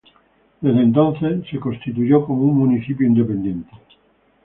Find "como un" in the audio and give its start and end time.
2.25-2.57